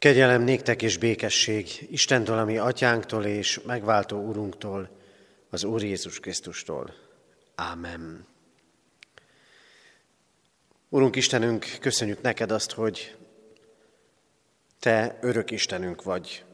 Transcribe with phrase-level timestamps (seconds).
[0.00, 4.90] Kegyelem néktek és békesség Istentől, ami atyánktól és megváltó Urunktól,
[5.50, 6.94] az Úr Jézus Krisztustól.
[7.54, 8.26] Ámen.
[10.88, 13.16] Urunk Istenünk, köszönjük neked azt, hogy
[14.78, 16.44] te örök Istenünk vagy,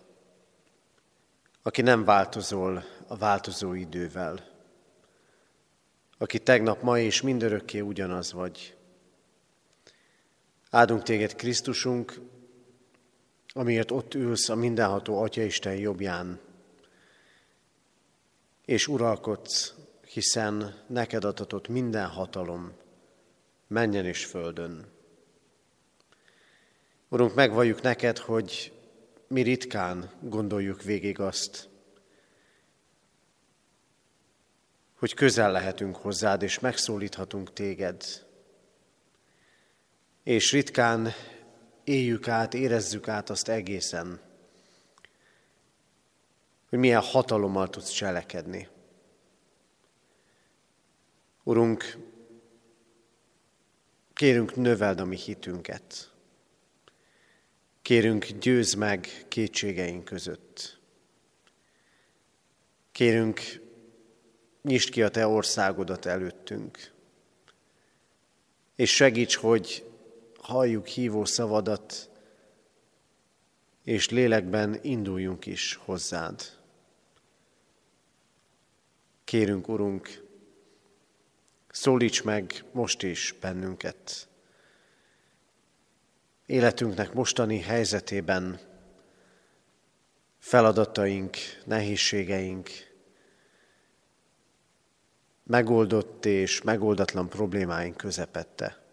[1.63, 4.45] aki nem változol a változó idővel,
[6.19, 8.77] aki tegnap, ma és mindörökké ugyanaz vagy.
[10.71, 12.35] Áldunk téged Krisztusunk,
[13.57, 16.41] amiért ott ülsz a mindenható Atya Isten jobbján,
[18.65, 19.75] és uralkodsz,
[20.07, 22.73] hiszen neked adatott minden hatalom,
[23.67, 24.87] menjen és földön.
[27.09, 28.73] Urunk, megvalljuk neked, hogy
[29.29, 31.69] mi ritkán gondoljuk végig azt,
[34.99, 38.03] hogy közel lehetünk hozzád, és megszólíthatunk téged.
[40.23, 41.13] És ritkán
[41.87, 44.21] éljük át, érezzük át azt egészen,
[46.69, 48.69] hogy milyen hatalommal tudsz cselekedni.
[51.43, 51.97] Urunk,
[54.13, 56.13] kérünk növeld a mi hitünket.
[57.83, 60.81] Kérünk győz meg kétségeink között.
[62.93, 63.41] Kérünk,
[64.63, 66.93] nyisd ki a Te országodat előttünk.
[68.77, 69.91] És segíts, hogy
[70.47, 72.11] halljuk hívó szavadat,
[73.85, 76.43] és lélekben induljunk is hozzád.
[79.25, 80.25] Kérünk, Urunk,
[81.69, 84.29] szólíts meg most is bennünket.
[86.47, 88.61] Életünknek mostani helyzetében
[90.39, 92.71] feladataink, nehézségeink,
[95.43, 98.86] megoldott és megoldatlan problémáink közepette.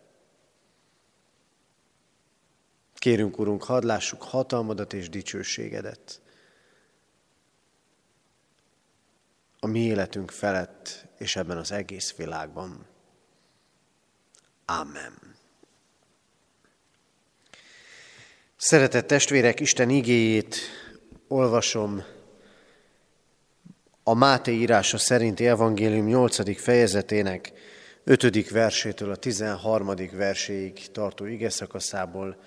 [3.03, 6.21] Kérünk, Urunk, hadd lássuk hatalmadat és dicsőségedet
[9.59, 12.85] a mi életünk felett és ebben az egész világban.
[14.65, 15.35] Amen.
[18.55, 20.55] Szeretett testvérek, Isten igéjét
[21.27, 22.03] olvasom
[24.03, 26.61] a Máté írása szerinti evangélium 8.
[26.61, 27.51] fejezetének
[28.03, 28.49] 5.
[28.49, 29.95] versétől a 13.
[30.11, 32.37] verséig tartó ige szakaszából,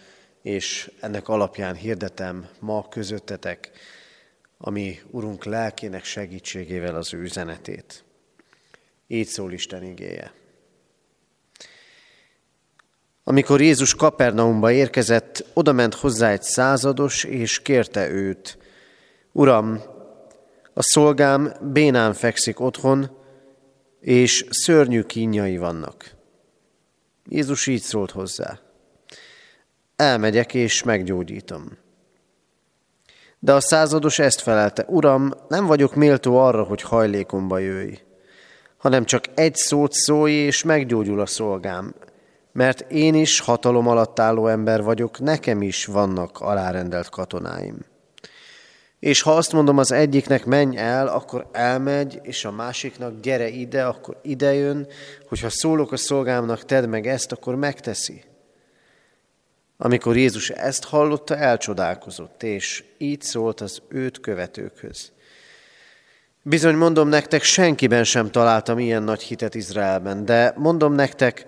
[0.47, 3.71] és ennek alapján hirdetem ma közöttetek,
[4.59, 8.05] ami Urunk lelkének segítségével az ő üzenetét.
[9.06, 10.33] Így szól Isten igéje.
[13.25, 18.59] Amikor Jézus Kapernaumba érkezett, odament hozzá egy százados, és kérte őt,
[19.33, 19.83] Uram,
[20.75, 23.19] a szolgám bénán fekszik otthon,
[24.01, 26.15] és szörnyű kínjai vannak.
[27.29, 28.65] Jézus így szólt hozzá.
[29.97, 31.79] Elmegyek és meggyógyítom.
[33.39, 37.95] De a százados ezt felelte, Uram, nem vagyok méltó arra, hogy hajlékomba jöjj,
[38.77, 41.95] hanem csak egy szót szólj, és meggyógyul a szolgám,
[42.53, 47.79] mert én is hatalom alatt álló ember vagyok, nekem is vannak alárendelt katonáim.
[48.99, 53.85] És ha azt mondom az egyiknek menj el, akkor elmegy, és a másiknak gyere ide,
[53.85, 54.87] akkor idejön,
[55.29, 58.23] hogyha szólok a szolgámnak, tedd meg ezt, akkor megteszi.
[59.78, 65.12] Amikor Jézus ezt hallotta, elcsodálkozott, és így szólt az őt követőkhöz.
[66.42, 71.47] Bizony mondom nektek, senkiben sem találtam ilyen nagy hitet Izraelben, de mondom nektek,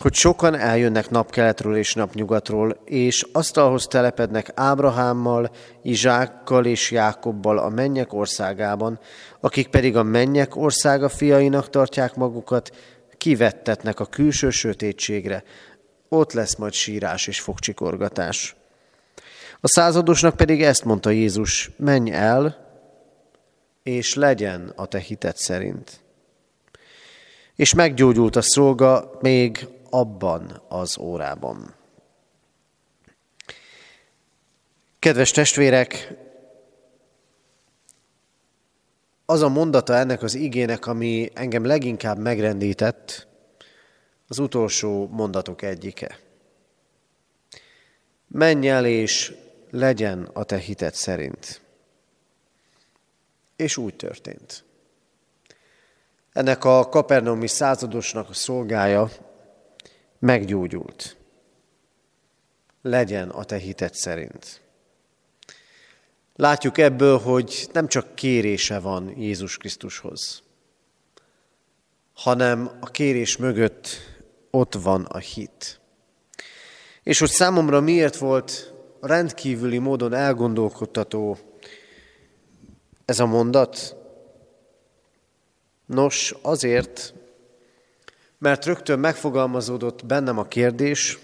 [0.00, 5.50] hogy sokan eljönnek napkeletről és napnyugatról, és asztalhoz telepednek Ábrahámmal,
[5.82, 8.98] Izsákkal és Jákobbal a mennyek országában,
[9.40, 12.70] akik pedig a mennyek országa fiainak tartják magukat,
[13.16, 15.42] kivettetnek a külső sötétségre,
[16.08, 18.56] ott lesz majd sírás és fogcsikorgatás.
[19.60, 22.64] A századosnak pedig ezt mondta Jézus, menj el,
[23.82, 26.00] és legyen a te hited szerint.
[27.56, 31.74] És meggyógyult a szolga még abban az órában.
[34.98, 36.14] Kedves testvérek,
[39.26, 43.26] az a mondata ennek az igének, ami engem leginkább megrendített,
[44.28, 46.18] az utolsó mondatok egyike.
[48.26, 49.34] Menj el és
[49.70, 51.60] legyen a te hited szerint.
[53.56, 54.64] És úgy történt.
[56.32, 59.10] Ennek a kapernaumi századosnak a szolgája
[60.18, 61.16] meggyógyult.
[62.82, 64.60] Legyen a te hited szerint.
[66.34, 70.42] Látjuk ebből, hogy nem csak kérése van Jézus Krisztushoz,
[72.14, 73.88] hanem a kérés mögött
[74.56, 75.80] ott van a hit.
[77.02, 81.38] És hogy számomra miért volt rendkívüli módon elgondolkodtató
[83.04, 83.96] ez a mondat?
[85.86, 87.14] Nos, azért,
[88.38, 91.18] mert rögtön megfogalmazódott bennem a kérdés,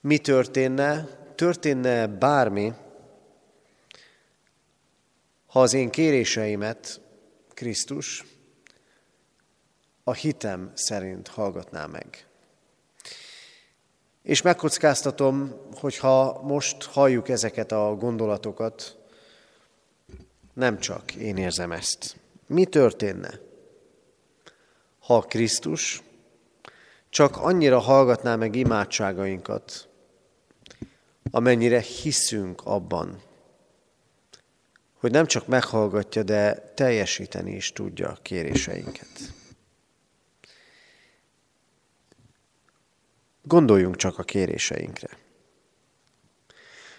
[0.00, 2.72] mi történne, történne bármi,
[5.46, 7.00] ha az én kéréseimet
[7.54, 8.33] Krisztus
[10.04, 12.26] a hitem szerint hallgatná meg.
[14.22, 18.96] És megkockáztatom, hogy ha most halljuk ezeket a gondolatokat,
[20.52, 22.16] nem csak én érzem ezt.
[22.46, 23.40] Mi történne,
[24.98, 26.02] ha Krisztus
[27.08, 29.88] csak annyira hallgatná meg imádságainkat,
[31.30, 33.22] amennyire hiszünk abban,
[34.94, 39.32] hogy nem csak meghallgatja, de teljesíteni is tudja a kéréseinket.
[43.46, 45.08] Gondoljunk csak a kéréseinkre.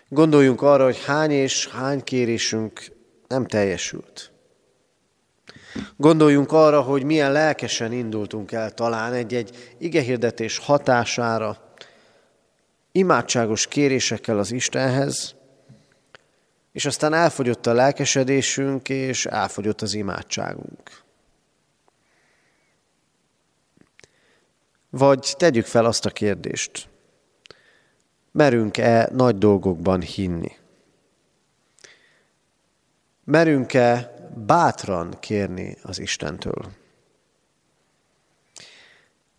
[0.09, 2.92] Gondoljunk arra, hogy hány és hány kérésünk
[3.27, 4.31] nem teljesült.
[5.97, 11.74] Gondoljunk arra, hogy milyen lelkesen indultunk el talán egy-egy igehirdetés hatására,
[12.92, 15.36] imádságos kérésekkel az Istenhez,
[16.71, 21.05] és aztán elfogyott a lelkesedésünk, és elfogyott az imádságunk.
[24.97, 26.89] Vagy tegyük fel azt a kérdést,
[28.31, 30.51] merünk-e nagy dolgokban hinni?
[33.24, 34.13] Merünk-e
[34.45, 36.71] bátran kérni az Istentől?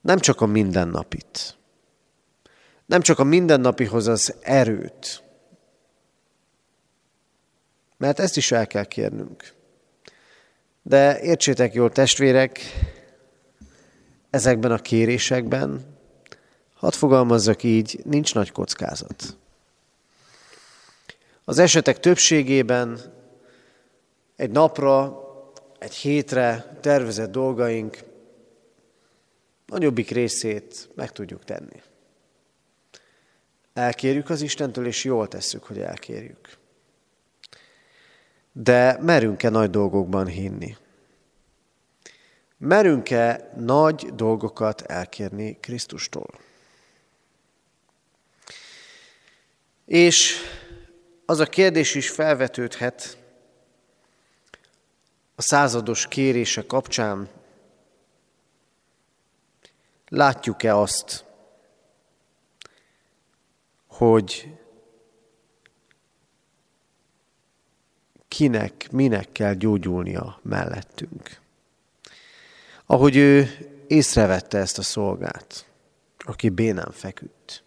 [0.01, 1.57] Nem csak a mindennapit,
[2.87, 5.23] nem csak a mindennapihoz az erőt,
[7.97, 9.55] mert ezt is el kell kérnünk.
[10.83, 12.61] De értsétek jól, testvérek,
[14.31, 15.97] ezekben a kérésekben,
[16.75, 19.37] hadd fogalmazzak így, nincs nagy kockázat.
[21.45, 23.01] Az esetek többségében
[24.37, 25.25] egy napra,
[25.79, 27.99] egy hétre tervezett dolgaink
[29.67, 31.83] nagyobbik részét meg tudjuk tenni.
[33.73, 36.57] Elkérjük az Istentől, és jól tesszük, hogy elkérjük.
[38.53, 40.77] De merünk-e nagy dolgokban hinni?
[42.59, 46.41] Merünk-e nagy dolgokat elkérni Krisztustól?
[49.85, 50.37] És
[51.27, 53.19] az a kérdés is felvetődhet
[55.35, 57.29] a százados kérése kapcsán,
[60.09, 61.25] látjuk-e azt,
[63.87, 64.55] hogy
[68.29, 71.45] kinek, minek kell gyógyulnia mellettünk
[72.87, 73.49] ahogy ő
[73.87, 75.67] észrevette ezt a szolgát,
[76.19, 77.65] aki bénán feküdt.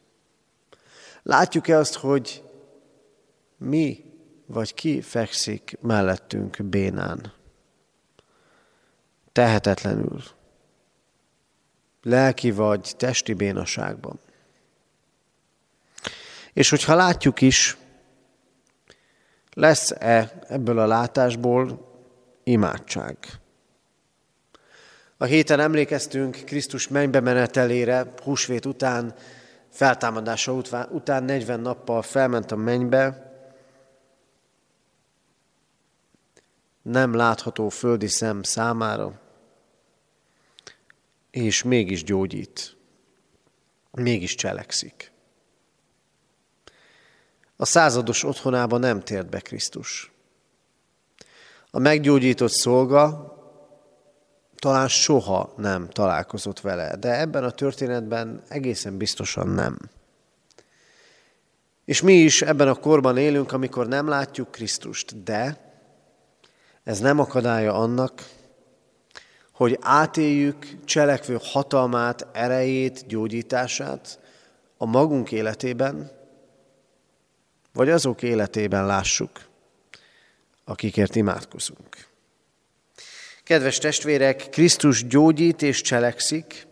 [1.23, 2.43] Látjuk-e azt, hogy
[3.57, 4.03] mi
[4.45, 7.33] vagy ki fekszik mellettünk bénán?
[9.31, 10.23] Tehetetlenül.
[12.01, 14.19] Lelki vagy testi bénaságban.
[16.53, 17.77] És hogyha látjuk is,
[19.53, 21.87] lesz-e ebből a látásból
[22.43, 23.17] imádság?
[25.21, 29.15] A héten emlékeztünk Krisztus mennybe menetelére, húsvét után,
[29.69, 30.53] feltámadása
[30.89, 33.33] után 40 nappal felment a mennybe,
[36.81, 39.19] nem látható földi szem számára,
[41.31, 42.77] és mégis gyógyít,
[43.91, 45.11] mégis cselekszik.
[47.55, 50.11] A százados otthonába nem tért be Krisztus.
[51.71, 53.37] A meggyógyított szolga
[54.59, 59.77] talán soha nem találkozott vele, de ebben a történetben egészen biztosan nem.
[61.85, 65.57] És mi is ebben a korban élünk, amikor nem látjuk Krisztust, de
[66.83, 68.29] ez nem akadálya annak,
[69.51, 74.19] hogy átéljük cselekvő hatalmát, erejét, gyógyítását
[74.77, 76.11] a magunk életében,
[77.73, 79.31] vagy azok életében lássuk,
[80.63, 82.08] akikért imádkozunk.
[83.49, 86.67] Kedves testvérek, Krisztus gyógyít és cselekszik,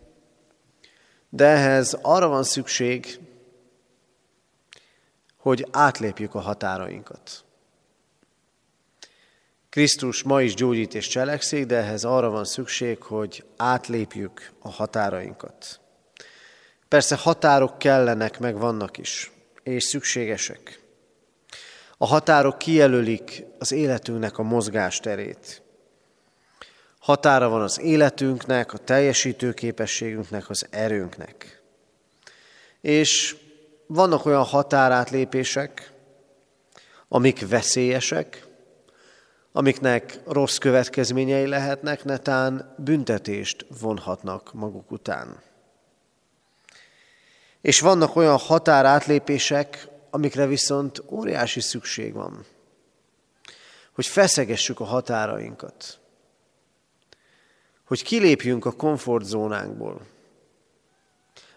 [1.29, 3.19] de ehhez arra van szükség,
[5.38, 7.46] hogy átlépjük a határainkat.
[9.69, 15.79] Krisztus ma is gyógyít és cselekszik, de ehhez arra van szükség, hogy átlépjük a határainkat.
[16.88, 19.31] Persze határok kellenek, meg vannak is,
[19.63, 20.81] és szükségesek.
[21.98, 25.65] A határok kijelölik az életünknek a mozgásterét.
[27.07, 31.61] Határa van az életünknek, a teljesítő képességünknek, az erőnknek.
[32.81, 33.35] És
[33.85, 35.91] vannak olyan határátlépések,
[37.07, 38.45] amik veszélyesek,
[39.51, 45.41] amiknek rossz következményei lehetnek, netán büntetést vonhatnak maguk után.
[47.61, 52.45] És vannak olyan határátlépések, amikre viszont óriási szükség van,
[53.93, 55.99] hogy feszegessük a határainkat,
[57.88, 60.01] hogy kilépjünk a komfortzónánkból,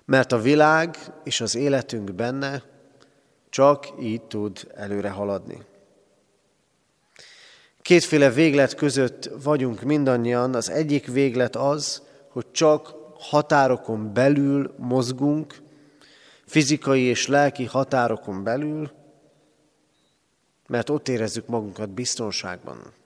[0.05, 2.63] mert a világ és az életünk benne
[3.49, 5.59] csak így tud előre haladni.
[7.83, 10.55] Kétféle véglet között vagyunk mindannyian.
[10.55, 15.63] Az egyik véglet az, hogy csak határokon belül mozgunk,
[16.47, 18.91] fizikai és lelki határokon belül,
[20.67, 22.99] mert ott érezzük magunkat biztonságban.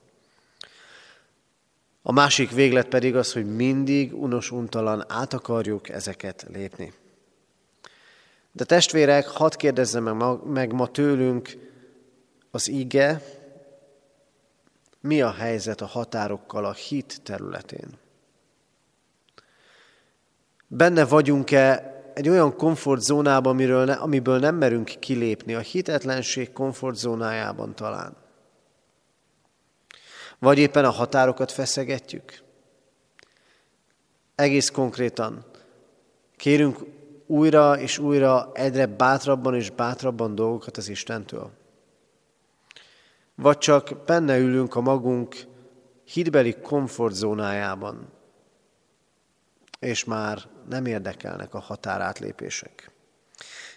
[2.06, 6.92] A másik véglet pedig az, hogy mindig unos untalan át akarjuk ezeket lépni.
[8.52, 11.56] De testvérek, hadd kérdezzem meg ma, meg ma tőlünk
[12.50, 13.22] az ige,
[15.00, 17.88] mi a helyzet a határokkal a hit területén?
[20.66, 28.23] Benne vagyunk-e egy olyan komfortzónában, amiről ne, amiből nem merünk kilépni, a hitetlenség komfortzónájában talán?
[30.44, 32.42] Vagy éppen a határokat feszegetjük?
[34.34, 35.44] Egész konkrétan
[36.36, 36.78] kérünk
[37.26, 41.50] újra és újra egyre bátrabban és bátrabban dolgokat az Istentől.
[43.34, 45.36] Vagy csak benne ülünk a magunk
[46.04, 48.08] hitbeli komfortzónájában,
[49.78, 52.90] és már nem érdekelnek a határátlépések.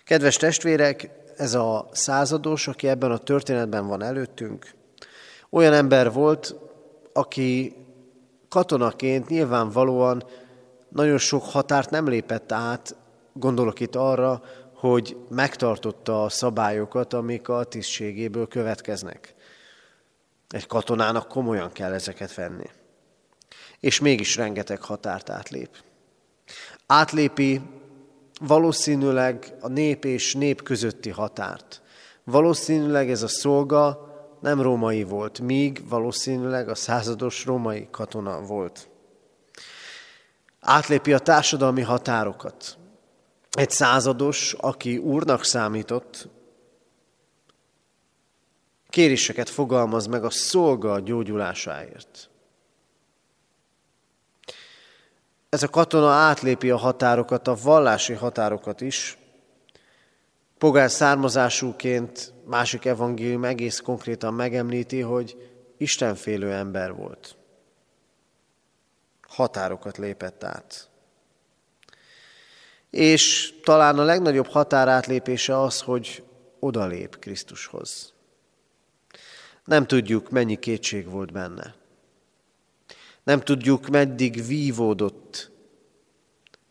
[0.03, 4.75] Kedves testvérek, ez a százados, aki ebben a történetben van előttünk,
[5.49, 6.55] olyan ember volt,
[7.13, 7.75] aki
[8.49, 10.23] katonaként nyilvánvalóan
[10.89, 12.95] nagyon sok határt nem lépett át,
[13.33, 14.41] gondolok itt arra,
[14.73, 19.35] hogy megtartotta a szabályokat, amik a tisztségéből következnek.
[20.49, 22.69] Egy katonának komolyan kell ezeket venni.
[23.79, 25.69] És mégis rengeteg határt átlép.
[26.85, 27.61] Átlépi
[28.39, 31.81] valószínűleg a nép és nép közötti határt.
[32.23, 34.06] Valószínűleg ez a szolga
[34.39, 38.89] nem római volt, míg valószínűleg a százados római katona volt.
[40.59, 42.77] Átlépi a társadalmi határokat.
[43.51, 46.27] Egy százados, aki úrnak számított,
[48.89, 52.29] kéréseket fogalmaz meg a szolga gyógyulásáért.
[55.49, 59.17] Ez a katona átlépi a határokat, a vallási határokat is.
[60.57, 67.35] Pogán származásúként másik evangélium egész konkrétan megemlíti, hogy istenfélő ember volt.
[69.21, 70.89] Határokat lépett át.
[72.89, 76.23] És talán a legnagyobb határátlépése az, hogy
[76.59, 78.13] odalép Krisztushoz.
[79.65, 81.75] Nem tudjuk, mennyi kétség volt benne.
[83.23, 85.51] Nem tudjuk, meddig vívódott,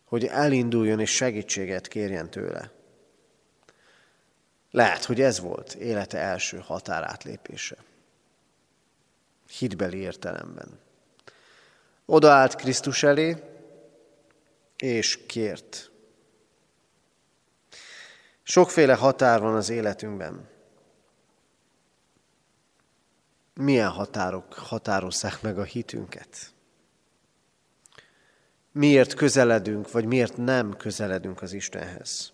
[0.04, 2.75] hogy elinduljon és segítséget kérjen tőle.
[4.70, 7.76] Lehet, hogy ez volt élete első határátlépése.
[9.48, 10.78] Hitbeli értelemben.
[12.04, 13.36] Odaállt Krisztus elé,
[14.76, 15.90] és kért.
[18.42, 20.54] Sokféle határ van az életünkben.
[23.56, 26.52] milyen határok határozzák meg a hitünket?
[28.72, 32.32] Miért közeledünk, vagy miért nem közeledünk az Istenhez?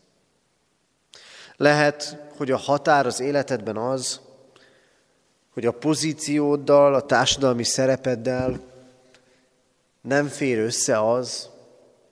[1.62, 4.20] Lehet, hogy a határ az életedben az,
[5.52, 8.60] hogy a pozícióddal, a társadalmi szerepeddel
[10.00, 11.48] nem fér össze az,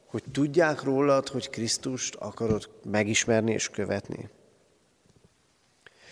[0.07, 4.29] hogy tudják rólad, hogy Krisztust akarod megismerni és követni.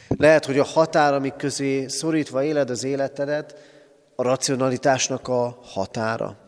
[0.08, 3.56] Lehet, hogy a határ, amik közé szorítva éled az életedet,
[4.16, 6.38] a racionalitásnak a határa.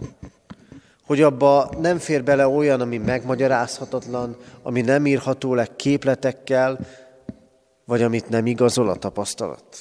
[1.11, 6.79] Hogy abba nem fér bele olyan, ami megmagyarázhatatlan, ami nem írható le képletekkel,
[7.85, 9.77] vagy amit nem igazol a tapasztalat.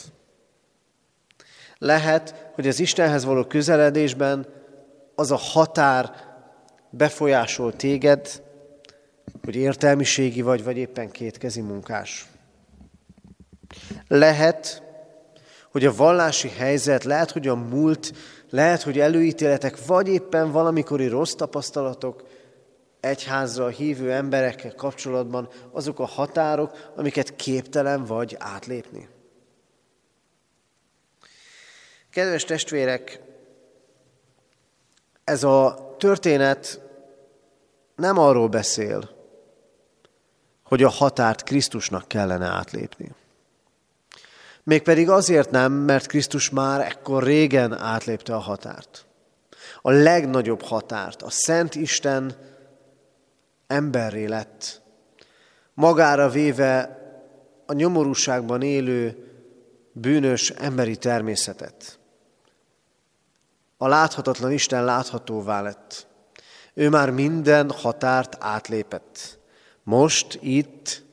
[1.77, 4.47] Lehet, hogy az Istenhez való közeledésben
[5.15, 6.11] az a határ
[6.89, 8.43] befolyásol téged,
[9.43, 12.27] hogy értelmiségi vagy, vagy éppen kétkezi munkás.
[14.07, 14.83] Lehet,
[15.71, 18.13] hogy a vallási helyzet, lehet, hogy a múlt,
[18.49, 22.23] lehet, hogy előítéletek, vagy éppen valamikori rossz tapasztalatok
[22.99, 29.09] egyházra hívő emberekkel kapcsolatban azok a határok, amiket képtelen vagy átlépni.
[32.11, 33.21] Kedves testvérek,
[35.23, 36.81] ez a történet
[37.95, 39.09] nem arról beszél,
[40.63, 43.11] hogy a határt Krisztusnak kellene átlépni.
[44.69, 49.05] Mégpedig azért nem, mert Krisztus már ekkor régen átlépte a határt.
[49.81, 52.35] A legnagyobb határt, a Szent Isten
[53.67, 54.81] emberré lett,
[55.73, 56.99] magára véve
[57.65, 59.31] a nyomorúságban élő
[59.91, 61.99] bűnös emberi természetet.
[63.77, 66.07] A láthatatlan Isten láthatóvá lett.
[66.73, 69.39] Ő már minden határt átlépett.
[69.83, 71.03] Most itt,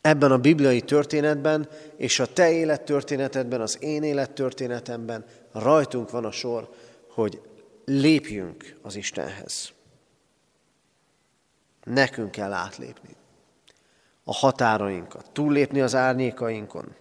[0.00, 6.68] ebben a bibliai történetben, és a te élettörténetedben, az én élettörténetemben rajtunk van a sor,
[7.08, 7.40] hogy
[7.84, 9.72] lépjünk az Istenhez.
[11.84, 13.16] Nekünk kell átlépni
[14.24, 16.94] a határainkat, túllépni az árnyékainkon,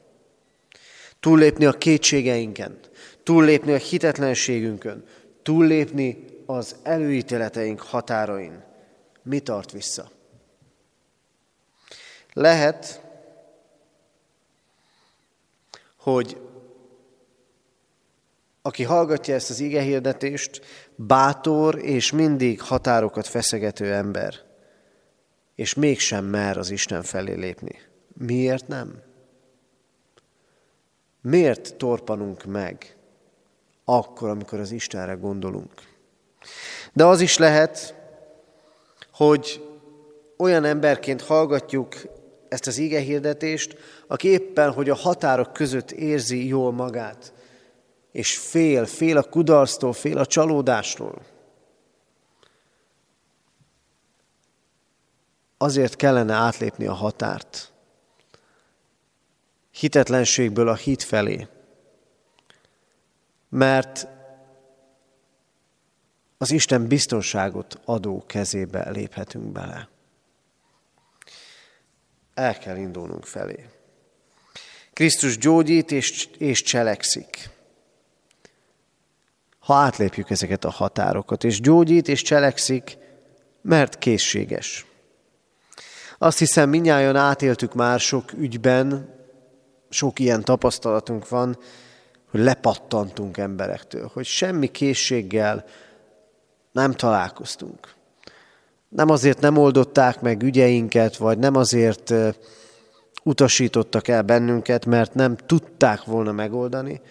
[1.19, 2.79] túllépni a kétségeinken,
[3.23, 5.03] túllépni a hitetlenségünkön,
[5.41, 8.63] túllépni az előítéleteink határain.
[9.23, 10.09] Mi tart vissza?
[12.33, 13.01] Lehet,
[15.97, 16.41] hogy
[18.61, 24.33] aki hallgatja ezt az igehirdetést, bátor és mindig határokat feszegető ember,
[25.55, 27.79] és mégsem mer az Isten felé lépni.
[28.13, 29.01] Miért nem?
[31.21, 32.95] Miért torpanunk meg
[33.85, 35.73] akkor, amikor az Istenre gondolunk?
[36.93, 37.95] De az is lehet,
[39.13, 39.67] hogy
[40.37, 41.95] olyan emberként hallgatjuk
[42.49, 43.77] ezt az igehirdetést,
[44.07, 47.33] aki éppen, hogy a határok között érzi jól magát,
[48.11, 51.21] és fél, fél a kudarctól, fél a csalódástól.
[55.57, 57.71] Azért kellene átlépni a határt.
[59.71, 61.47] Hitetlenségből a hit felé.
[63.49, 64.07] Mert
[66.37, 69.89] az Isten biztonságot adó kezébe léphetünk bele.
[72.39, 73.65] El kell indulnunk felé.
[74.93, 77.49] Krisztus gyógyít és, és cselekszik
[79.69, 82.97] ha átlépjük ezeket a határokat, és gyógyít és cselekszik,
[83.61, 84.85] mert készséges.
[86.17, 89.15] Azt hiszem, minnyáján átéltük már sok ügyben,
[89.89, 91.57] sok ilyen tapasztalatunk van,
[92.31, 95.65] hogy lepattantunk emberektől, hogy semmi készséggel
[96.71, 97.93] nem találkoztunk.
[98.89, 102.13] Nem azért nem oldották meg ügyeinket, vagy nem azért
[103.23, 107.01] utasítottak el bennünket, mert nem tudták volna megoldani,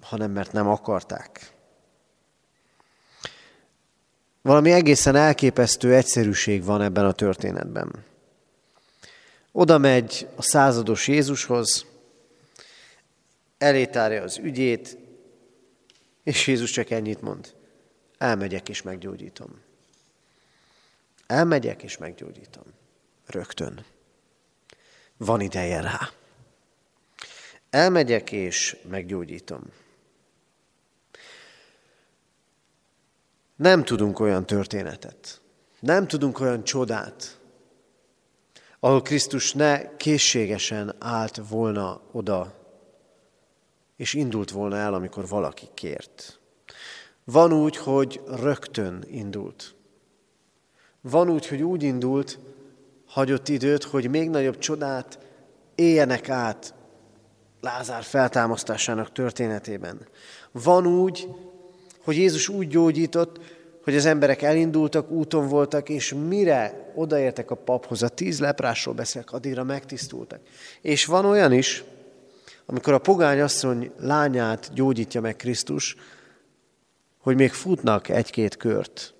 [0.00, 1.54] hanem mert nem akarták.
[4.42, 8.04] Valami egészen elképesztő egyszerűség van ebben a történetben.
[9.52, 11.86] Oda megy a százados Jézushoz,
[13.58, 14.98] elétárja az ügyét,
[16.22, 17.54] és Jézus csak ennyit mond.
[18.18, 19.65] Elmegyek és meggyógyítom.
[21.26, 22.64] Elmegyek és meggyógyítom.
[23.26, 23.84] Rögtön.
[25.16, 26.10] Van ideje rá.
[27.70, 29.62] Elmegyek és meggyógyítom.
[33.56, 35.40] Nem tudunk olyan történetet,
[35.80, 37.40] nem tudunk olyan csodát,
[38.80, 42.54] ahol Krisztus ne készségesen állt volna oda,
[43.96, 46.40] és indult volna el, amikor valaki kért.
[47.24, 49.75] Van úgy, hogy rögtön indult.
[51.10, 52.38] Van úgy, hogy úgy indult,
[53.06, 55.18] hagyott időt, hogy még nagyobb csodát
[55.74, 56.74] éljenek át
[57.60, 60.08] Lázár feltámasztásának történetében.
[60.52, 61.28] Van úgy,
[62.04, 63.40] hogy Jézus úgy gyógyított,
[63.84, 69.32] hogy az emberek elindultak, úton voltak, és mire odaértek a paphoz, a tíz leprásról beszélek,
[69.32, 70.40] addigra megtisztultak.
[70.80, 71.84] És van olyan is,
[72.66, 75.96] amikor a pogány asszony lányát gyógyítja meg Krisztus,
[77.18, 79.14] hogy még futnak egy-két kört.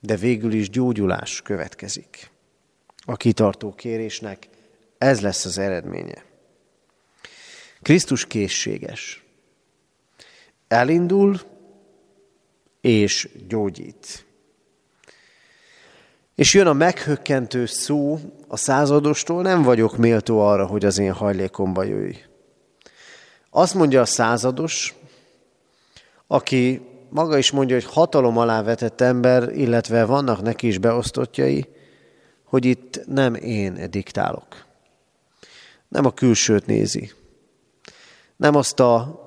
[0.00, 2.30] De végül is gyógyulás következik.
[3.04, 4.48] A kitartó kérésnek
[4.98, 6.24] ez lesz az eredménye.
[7.82, 9.22] Krisztus készséges
[10.68, 11.40] elindul
[12.80, 14.26] és gyógyít.
[16.34, 21.82] És jön a meghökkentő szó a századostól, nem vagyok méltó arra, hogy az én hajlékomba
[21.82, 22.16] jöjj.
[23.50, 24.94] Azt mondja a százados,
[26.26, 31.68] aki maga is mondja, hogy hatalom alá vetett ember, illetve vannak neki is beosztottjai,
[32.44, 34.64] hogy itt nem én diktálok.
[35.88, 37.12] Nem a külsőt nézi.
[38.36, 39.22] Nem azt a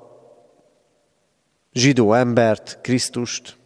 [1.72, 3.56] zsidó embert, Krisztust,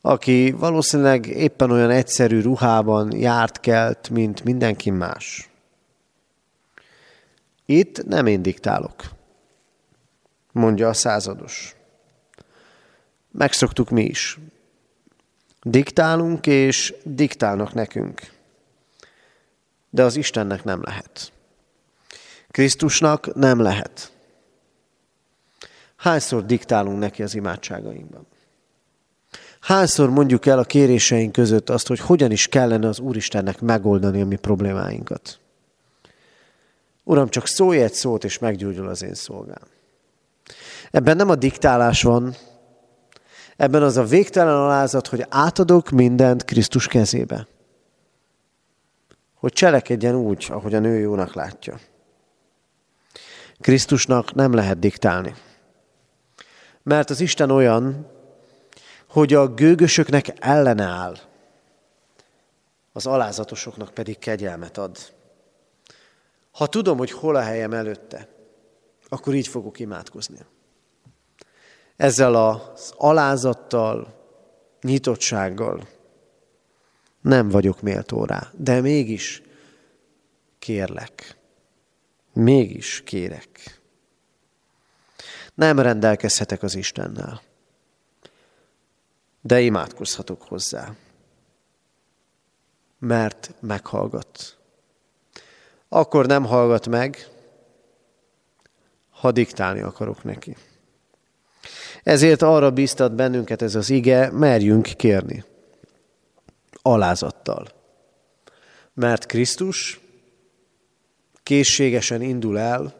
[0.00, 5.50] aki valószínűleg éppen olyan egyszerű ruhában járt kelt, mint mindenki más.
[7.66, 9.02] Itt nem én diktálok,
[10.52, 11.77] mondja a százados.
[13.38, 14.38] Megszoktuk mi is.
[15.62, 18.32] Diktálunk és diktálnak nekünk.
[19.90, 21.32] De az Istennek nem lehet.
[22.50, 24.12] Krisztusnak nem lehet.
[25.96, 28.26] Hányszor diktálunk neki az imádságainkban?
[29.60, 34.26] Hányszor mondjuk el a kéréseink között azt, hogy hogyan is kellene az Úristennek megoldani a
[34.26, 35.38] mi problémáinkat?
[37.04, 39.66] Uram, csak szólj egy szót, és meggyógyul az én szolgám.
[40.90, 42.36] Ebben nem a diktálás van,
[43.58, 47.46] ebben az a végtelen alázat, hogy átadok mindent Krisztus kezébe.
[49.34, 51.78] Hogy cselekedjen úgy, ahogy a nő jónak látja.
[53.60, 55.34] Krisztusnak nem lehet diktálni.
[56.82, 58.06] Mert az Isten olyan,
[59.08, 61.16] hogy a gőgösöknek ellene áll,
[62.92, 64.98] az alázatosoknak pedig kegyelmet ad.
[66.50, 68.28] Ha tudom, hogy hol a helyem előtte,
[69.08, 70.38] akkor így fogok imádkozni.
[71.98, 74.14] Ezzel az alázattal,
[74.82, 75.88] nyitottsággal
[77.20, 79.42] nem vagyok méltó rá, de mégis
[80.58, 81.36] kérlek.
[82.32, 83.80] Mégis kérek.
[85.54, 87.40] Nem rendelkezhetek az Istennel
[89.40, 90.94] de imádkozhatok hozzá,
[92.98, 94.58] mert meghallgat.
[95.88, 97.28] Akkor nem hallgat meg,
[99.10, 100.56] ha diktálni akarok neki.
[102.08, 105.44] Ezért arra bíztat bennünket ez az ige, merjünk kérni.
[106.82, 107.68] Alázattal.
[108.94, 110.00] Mert Krisztus
[111.42, 112.94] készségesen indul el,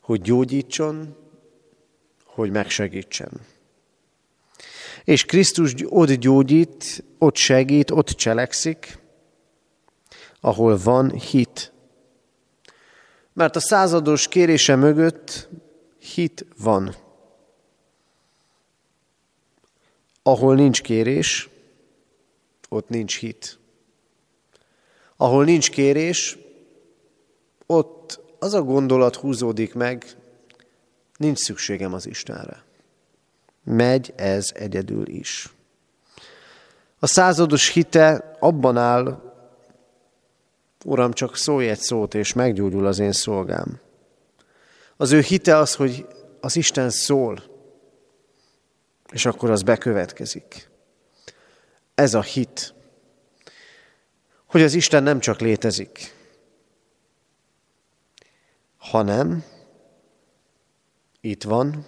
[0.00, 1.16] hogy gyógyítson,
[2.24, 3.30] hogy megsegítsen.
[5.04, 8.98] És Krisztus ott gyógyít, ott segít, ott cselekszik,
[10.40, 11.72] ahol van hit.
[13.32, 15.48] Mert a százados kérése mögött
[15.98, 17.01] hit van.
[20.22, 21.48] Ahol nincs kérés,
[22.68, 23.58] ott nincs hit.
[25.16, 26.38] Ahol nincs kérés,
[27.66, 30.06] ott az a gondolat húzódik meg,
[31.16, 32.64] nincs szükségem az Istenre.
[33.64, 35.48] Megy ez egyedül is.
[36.98, 39.32] A százados hite abban áll,
[40.84, 43.80] Uram, csak szólj egy szót, és meggyógyul az én szolgám.
[44.96, 46.06] Az ő hite az, hogy
[46.40, 47.42] az Isten szól,
[49.12, 50.70] és akkor az bekövetkezik.
[51.94, 52.74] Ez a hit,
[54.46, 56.14] hogy az Isten nem csak létezik,
[58.76, 59.44] hanem
[61.20, 61.86] itt van,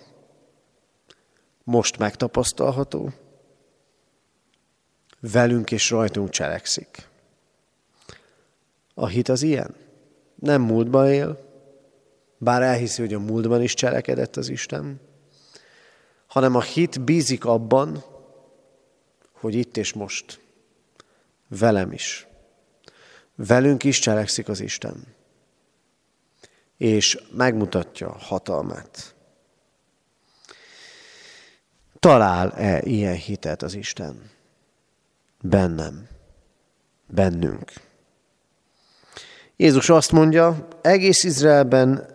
[1.65, 3.13] most megtapasztalható,
[5.21, 7.09] velünk és rajtunk cselekszik.
[8.95, 9.75] A hit az ilyen.
[10.35, 11.39] Nem múltban él,
[12.39, 15.01] bár elhiszi, hogy a múltban is cselekedett az Isten,
[16.35, 18.05] hanem a hit bízik abban,
[19.33, 20.41] hogy itt és most,
[21.49, 22.27] velem is,
[23.35, 25.15] velünk is cselekszik az Isten,
[26.77, 29.15] és megmutatja hatalmát.
[31.99, 34.31] Talál-e ilyen hitet az Isten?
[35.41, 36.09] Bennem,
[37.07, 37.73] bennünk.
[39.57, 42.09] Jézus azt mondja, egész Izraelben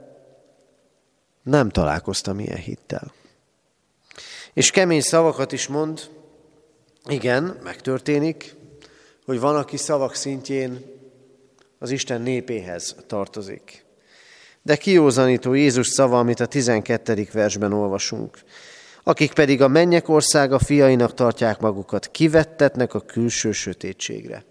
[1.43, 3.17] nem találkoztam ilyen hittel.
[4.53, 6.09] És kemény szavakat is mond,
[7.05, 8.55] igen, megtörténik,
[9.25, 10.85] hogy van, aki szavak szintjén
[11.79, 13.85] az Isten népéhez tartozik.
[14.62, 17.27] De kiózanító Jézus szava, amit a 12.
[17.31, 18.38] versben olvasunk
[19.09, 24.45] akik pedig a mennyek országa fiainak tartják magukat, kivettetnek a külső sötétségre.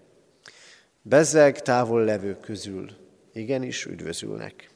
[1.01, 2.89] Bezzeg távol levők közül
[3.33, 4.69] igenis üdvözülnek.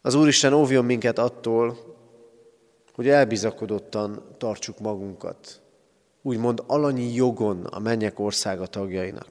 [0.00, 1.87] Az Úristen óvjon minket attól,
[2.98, 5.60] hogy elbizakodottan tartsuk magunkat,
[6.22, 9.30] úgymond alanyi jogon a mennyek országa tagjainak.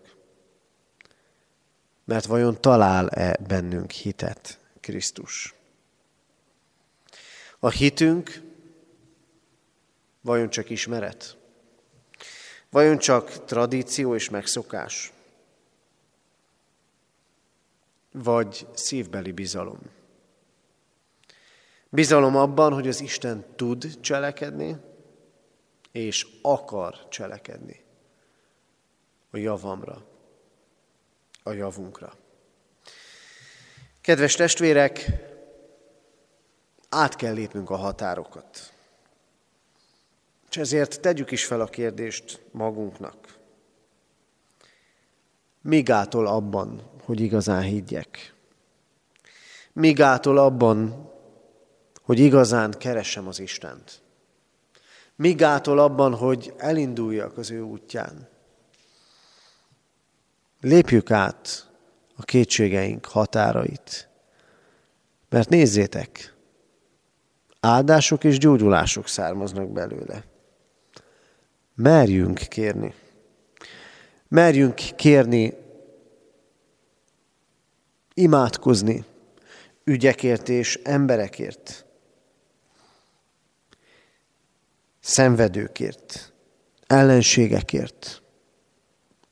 [2.06, 5.56] Mert vajon talál-e bennünk hitet Krisztus?
[7.60, 8.42] A hitünk
[10.22, 11.38] Vajon csak ismeret?
[12.70, 15.12] Vajon csak tradíció és megszokás?
[18.12, 19.80] Vagy szívbeli bizalom?
[21.90, 24.78] Bizalom abban, hogy az Isten tud cselekedni,
[25.92, 27.86] és akar cselekedni
[29.32, 30.06] a javamra,
[31.44, 32.14] a javunkra.
[34.02, 35.12] Kedves testvérek,
[36.90, 38.74] át kell lépnünk a határokat.
[40.50, 43.38] És ezért tegyük is fel a kérdést magunknak.
[45.62, 48.34] Mi gátol abban, hogy igazán higgyek?
[49.74, 51.12] Mi gátol abban,
[52.08, 54.02] hogy igazán keresem az Istent?
[55.16, 58.28] Mi gátol abban, hogy elinduljak az ő útján?
[60.62, 61.70] Lépjük át
[62.16, 64.10] a kétségeink határait.
[65.30, 66.34] Mert nézzétek,
[67.60, 70.24] áldások és gyógyulások származnak belőle.
[71.76, 72.94] Merjünk kérni.
[74.28, 75.54] Merjünk kérni,
[78.14, 79.06] imádkozni
[79.84, 81.87] ügyekért és emberekért,
[85.08, 86.34] szenvedőkért,
[86.88, 88.22] ellenségekért,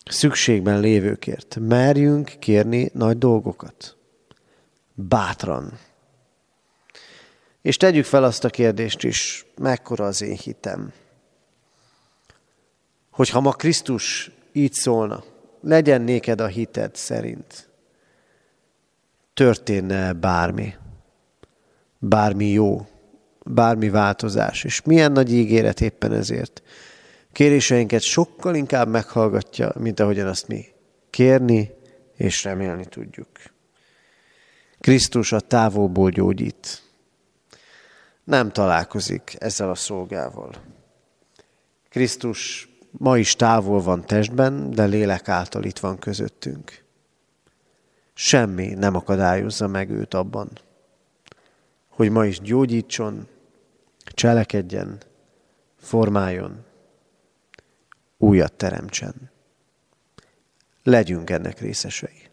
[0.06, 1.58] szükségben lévőkért.
[1.60, 3.98] Merjünk kérni nagy dolgokat.
[4.94, 5.80] Bátran.
[7.62, 10.94] És tegyük fel azt a kérdést is, mekkora az én hitem.
[13.12, 15.24] Hogyha ma Krisztus így szólna,
[15.62, 17.70] legyen néked a hited szerint,
[19.34, 20.76] történne bármi,
[22.00, 22.88] bármi jó,
[23.46, 26.64] bármi változás, és milyen nagy ígéret éppen ezért.
[27.32, 30.66] Kéréseinket sokkal inkább meghallgatja, mint ahogyan azt mi
[31.10, 31.72] kérni
[32.16, 33.30] és remélni tudjuk.
[34.80, 36.84] Krisztus a távolból gyógyít.
[38.24, 40.52] Nem találkozik ezzel a szolgával.
[41.90, 46.84] Krisztus ma is távol van testben, de lélek által itt van közöttünk.
[48.14, 50.50] Semmi nem akadályozza meg őt abban,
[51.90, 53.28] hogy ma is gyógyítson,
[54.26, 55.02] cselekedjen,
[55.78, 56.66] formáljon,
[58.18, 59.32] újat teremtsen.
[60.84, 62.30] Legyünk ennek részesei.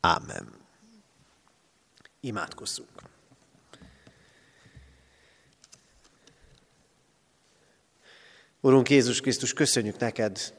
[0.00, 0.52] Ámen.
[2.20, 3.02] Imádkozzunk.
[8.60, 10.54] Urunk Jézus Krisztus, köszönjük neked,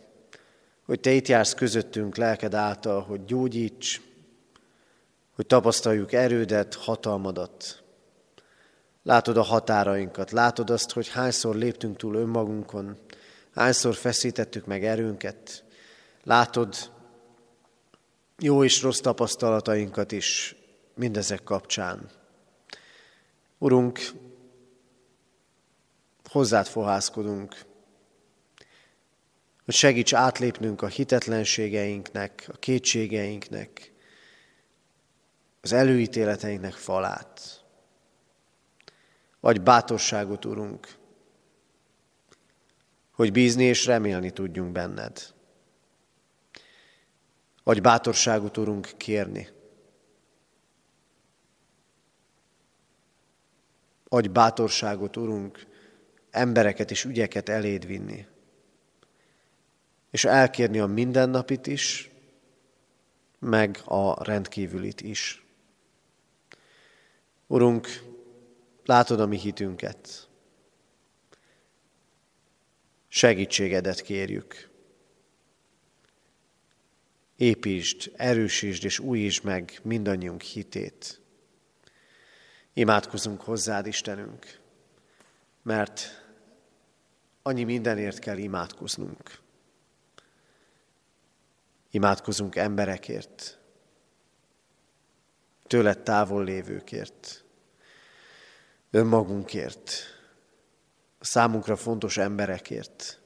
[0.85, 4.01] hogy Te itt jársz közöttünk lelked által, hogy gyógyíts,
[5.35, 7.84] hogy tapasztaljuk erődet, hatalmadat.
[9.05, 12.97] Látod a határainkat, látod azt, hogy hányszor léptünk túl önmagunkon,
[13.53, 15.63] hányszor feszítettük meg erőnket.
[16.23, 16.91] Látod
[18.37, 20.55] jó és rossz tapasztalatainkat is
[20.95, 22.09] mindezek kapcsán.
[23.57, 23.99] Urunk,
[26.29, 27.55] hozzád fohászkodunk,
[29.65, 33.91] hogy segíts átlépnünk a hitetlenségeinknek, a kétségeinknek,
[35.61, 37.64] az előítéleteinknek falát.
[39.45, 40.87] Vagy bátorságot, Urunk,
[43.11, 45.33] hogy bízni és remélni tudjunk benned.
[47.63, 49.47] Vagy bátorságot, Urunk, kérni.
[54.07, 55.65] Adj bátorságot, Urunk,
[56.31, 58.27] embereket és ügyeket eléd vinni
[60.09, 62.11] és elkérni a mindennapit is,
[63.39, 65.45] meg a rendkívülit is.
[67.47, 68.04] Urunk,
[68.85, 70.27] látod a mi hitünket.
[73.07, 74.69] Segítségedet kérjük.
[77.35, 81.21] Építsd, erősítsd és újítsd meg mindannyiunk hitét.
[82.73, 84.59] Imádkozunk hozzád, Istenünk,
[85.61, 86.25] mert
[87.41, 89.39] annyi mindenért kell imádkoznunk.
[91.91, 93.59] Imádkozunk emberekért,
[95.67, 97.44] tőled távol lévőkért,
[98.95, 99.91] önmagunkért,
[101.19, 103.19] a számunkra fontos emberekért.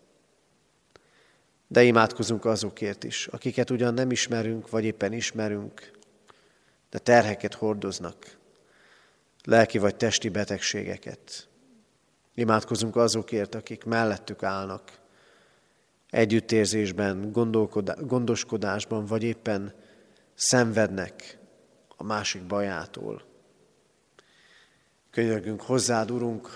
[1.67, 5.91] De imádkozunk azokért is, akiket ugyan nem ismerünk, vagy éppen ismerünk,
[6.89, 8.37] de terheket hordoznak,
[9.43, 11.47] lelki vagy testi betegségeket.
[12.33, 14.99] Imádkozunk azokért, akik mellettük állnak,
[16.09, 17.31] együttérzésben,
[18.01, 19.73] gondoskodásban, vagy éppen
[20.35, 21.37] szenvednek
[21.97, 23.28] a másik bajától.
[25.19, 26.49] Könyörgünk hozzád, Urunk,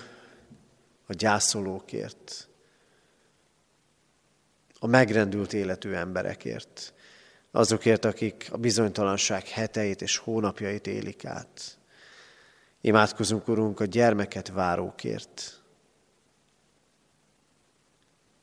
[1.07, 2.49] a gyászolókért,
[4.79, 6.93] a megrendült életű emberekért,
[7.51, 11.77] azokért, akik a bizonytalanság heteit és hónapjait élik át.
[12.81, 15.61] Imádkozunk, Urunk, a gyermeket várókért,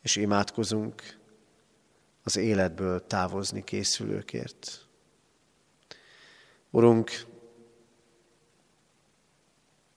[0.03, 1.19] és imádkozunk
[2.23, 4.87] az életből távozni készülőkért.
[6.71, 7.11] Urunk,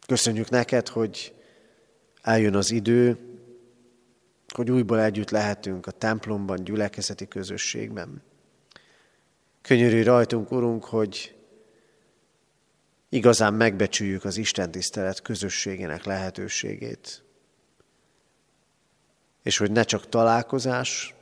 [0.05, 1.33] köszönjük neked, hogy
[2.21, 3.17] eljön az idő,
[4.53, 8.23] hogy újból együtt lehetünk a templomban, gyülekezeti közösségben.
[9.61, 11.35] Könyörű rajtunk, Urunk, hogy
[13.09, 17.23] igazán megbecsüljük az Isten tisztelet közösségének lehetőségét
[19.43, 21.15] és hogy ne csak találkozás,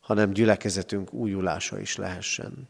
[0.00, 2.68] hanem gyülekezetünk újulása is lehessen.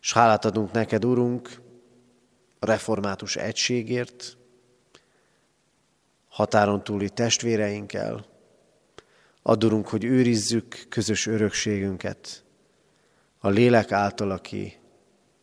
[0.00, 1.60] És hálát adunk neked, Urunk,
[2.64, 4.36] református egységért,
[6.28, 8.26] határon túli testvéreinkkel.
[9.42, 12.44] Adurunk, hogy őrizzük közös örökségünket,
[13.38, 14.78] a lélek által, aki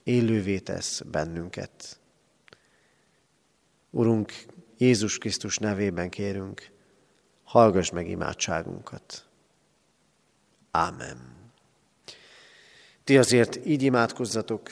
[0.04, 2.00] élővé tesz bennünket.
[3.90, 4.32] Urunk,
[4.78, 6.72] Jézus Krisztus nevében kérünk,
[7.44, 9.26] hallgass meg imádságunkat.
[10.72, 11.18] Ámen.
[13.04, 14.72] Ti azért így imádkozzatok,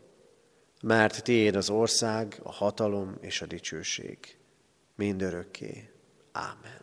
[0.81, 4.37] mert tiéd az ország, a hatalom és a dicsőség
[4.95, 5.89] mindörökké.
[6.31, 6.81] Ámen.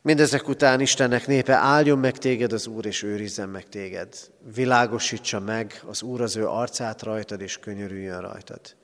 [0.00, 4.30] Mindezek után Istennek népe áldjon meg téged az Úr, és őrizzen meg téged.
[4.54, 8.76] Világosítsa meg az Úr az ő arcát rajtad, és könyörüljön rajtad.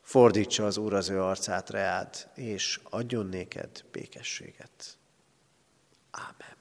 [0.00, 4.98] Fordítsa az Úr az ő arcát reád, és adjon néked békességet.
[6.10, 6.53] Ámen.